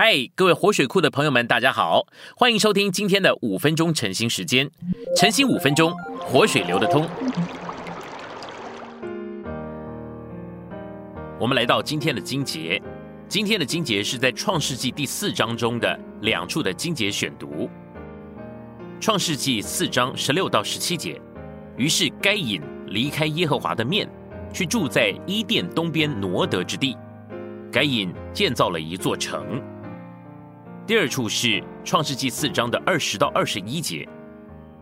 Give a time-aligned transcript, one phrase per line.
[0.00, 2.06] 嗨，各位活水库的朋友们，大家好，
[2.36, 4.70] 欢迎收听今天的五分钟晨兴时间。
[5.16, 7.04] 晨兴五分钟，活水流得通。
[11.40, 12.80] 我们来到今天的经节，
[13.28, 17.68] 今天的经节是在创世纪第四章中的两处的经节选读。
[19.00, 21.20] 创世纪四章十六到十七节，
[21.76, 24.08] 于是该隐离开耶和华的面，
[24.54, 26.96] 去住在伊甸东边挪得之地。
[27.72, 29.60] 该隐建造了一座城。
[30.88, 34.08] 第二处是创世纪四章的二十到二十一节，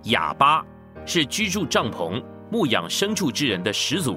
[0.05, 0.65] 哑巴
[1.05, 4.16] 是居住帐篷、牧养牲畜之人的始祖。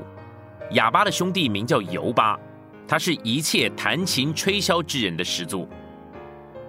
[0.73, 2.39] 哑巴的兄弟名叫尤巴，
[2.87, 5.67] 他是一切弹琴吹箫之人的始祖。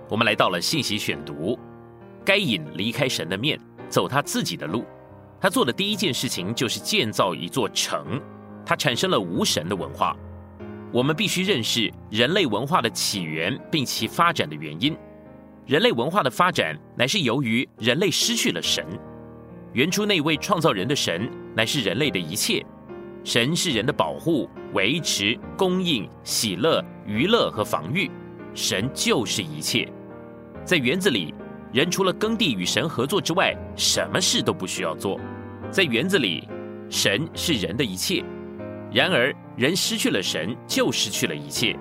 [0.08, 1.58] 我们来到了信息选读，
[2.24, 3.60] 该隐离开神的面，
[3.90, 4.86] 走他自己的路。
[5.38, 8.18] 他做的第一件事情就是建造一座城，
[8.64, 10.16] 他产生了无神的文化。
[10.90, 14.96] 我们必须认识人类文化的起源并其发展的原因。
[15.70, 18.84] 人类文化的发展乃是由于人类失去了神。
[19.72, 22.60] 原初那位创造人的神乃是人类的一切，
[23.22, 28.10] 神是人的保护、维持、供应、喜乐、娱乐和防御。
[28.52, 29.88] 神就是一切。
[30.64, 31.32] 在园子里，
[31.72, 35.20] 人除了耕地与神合作之外，什么事都不需要做。
[35.70, 36.48] 在园子里，
[36.90, 38.24] 神是人的一切。
[38.92, 41.78] 然而，人失去了神，就失去了一切。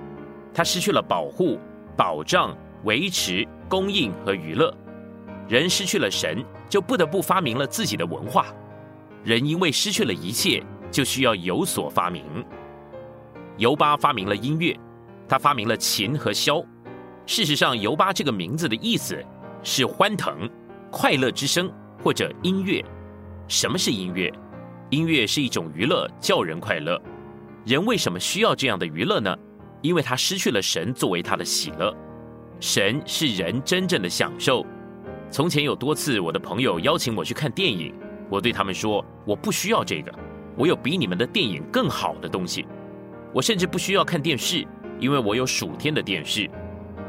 [0.54, 1.58] 他失去了保护、
[1.96, 3.44] 保障、维持。
[3.70, 4.76] 供应和娱乐，
[5.48, 8.46] 人失去了神，就不得不发明了自己的文化。
[9.22, 12.24] 人因为失去了一切，就需要有所发明。
[13.56, 14.76] 尤巴发明了音乐，
[15.28, 16.66] 他发明了琴和箫。
[17.26, 19.24] 事实上，尤巴这个名字的意思
[19.62, 20.50] 是欢腾、
[20.90, 22.84] 快乐之声或者音乐。
[23.46, 24.32] 什么是音乐？
[24.88, 27.00] 音乐是一种娱乐，叫人快乐。
[27.64, 29.36] 人为什么需要这样的娱乐呢？
[29.80, 31.94] 因为他失去了神作为他的喜乐。
[32.60, 34.64] 神是人真正的享受。
[35.30, 37.94] 从前有多次，我的朋友邀请我去看电影，
[38.28, 40.12] 我对他们说：“我不需要这个，
[40.56, 42.66] 我有比你们的电影更好的东西。
[43.32, 44.66] 我甚至不需要看电视，
[44.98, 46.50] 因为我有属天的电视。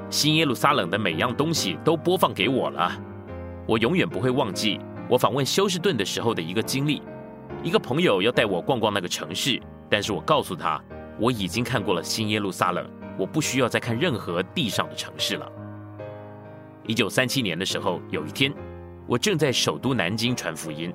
[0.09, 2.91] 新耶路撒冷的每样东西都播放给我了。
[3.67, 4.79] 我永远不会忘记
[5.09, 7.01] 我访问休斯顿的时候的一个经历。
[7.61, 10.81] 一个朋友要带我逛逛那个城市，但是我告诉他，
[11.19, 12.89] 我已经看过了新耶路撒冷。”
[13.21, 15.47] 我不需要再看任何地上的城市了。
[16.87, 18.51] 一九三七年的时候，有一天，
[19.05, 20.91] 我正在首都南京传福音。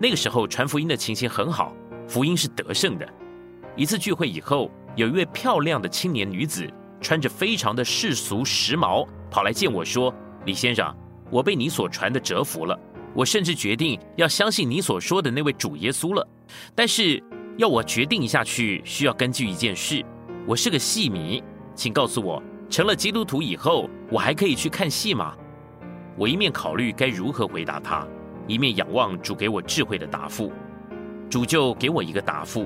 [0.00, 1.74] 那个时候传福音的情形很好，
[2.08, 3.06] 福音是得胜的。
[3.76, 6.66] 一次聚会以后，有一位漂亮的青年女子，
[7.02, 10.14] 穿着非常的世俗时髦，跑来见我说
[10.46, 10.96] ：“李先生，
[11.30, 12.80] 我被你所传的折服了，
[13.12, 16.26] 我甚至决定要相信你所说的那位主耶稣了。
[16.74, 17.22] 但是
[17.58, 20.02] 要我决定一下去，需要根据一件事。”
[20.48, 21.42] 我是个戏迷，
[21.74, 22.40] 请告诉我，
[22.70, 25.34] 成了基督徒以后，我还可以去看戏吗？
[26.16, 28.06] 我一面考虑该如何回答他，
[28.46, 30.52] 一面仰望主给我智慧的答复。
[31.28, 32.64] 主就给我一个答复。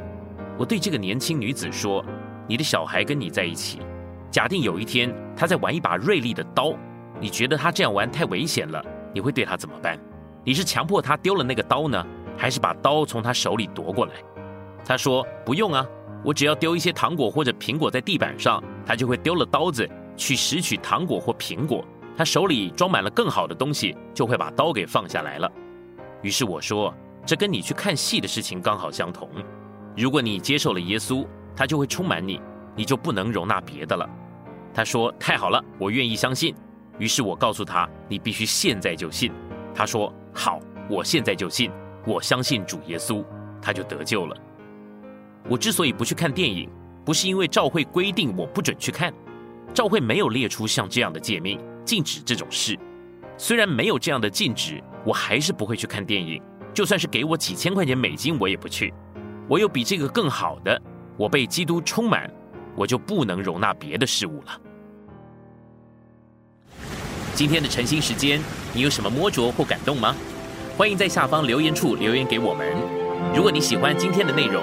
[0.58, 2.04] 我对这个年轻女子说
[2.46, 3.78] ：“你的小孩跟你在一起，
[4.30, 6.74] 假定有一天他在玩一把锐利的刀，
[7.18, 9.98] 你觉得他这样玩太危险了，你会对他怎么办？
[10.44, 14.12] 你是强迫他丢了那个刀呢，还是把刀从他手里夺过来？”
[14.84, 15.86] 他说：“不用啊。”
[16.22, 21.84] 我只要丢一些糖果或者苹果在地板上，他就会丢了刀子去拾取糖果或苹果。
[22.16, 25.50] 他手里装满了更好的东西，就会把刀给放下来了。
[26.20, 26.94] 于是我说
[27.24, 29.28] ：“这跟你去看戏的事情刚好相同。
[29.96, 31.26] 如果你接受了耶稣，
[31.56, 32.38] 他就会充满你，
[32.76, 34.06] 你就不能容纳别的了。”
[34.74, 36.54] 他说：“太好了，我愿意相信。”
[36.98, 39.32] 于是我告诉他：“你必须现在就信。”
[39.74, 40.60] 他说：“好，
[40.90, 41.70] 我现在就信，
[42.06, 43.24] 我相信主耶稣，
[43.62, 44.36] 他就得救了。”
[45.48, 46.68] 我之所以不去看电影，
[47.04, 49.12] 不是因为教会规定我不准去看，
[49.74, 52.78] 教会没有列出像这样的诫命禁止这种事。
[53.36, 56.40] 虽然没有这样的禁止，我还是不会去看电影。
[56.72, 58.94] 就算是给我几千块钱美金，我也不去。
[59.48, 60.80] 我有比这个更好的，
[61.16, 62.30] 我被基督充满，
[62.76, 64.60] 我就不能容纳别的事物了。
[67.34, 68.40] 今天的晨兴时间，
[68.72, 70.14] 你有什么摸着或感动吗？
[70.76, 72.72] 欢迎在下方留言处留言给我们。
[73.34, 74.62] 如果你喜欢今天的内容，